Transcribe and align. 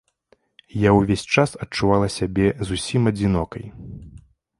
Я 0.83 0.93
ўвесь 0.99 1.25
час 1.35 1.53
адчувала 1.65 2.07
сябе 2.17 2.47
зусім 2.71 3.01
адзінокай. 3.13 3.65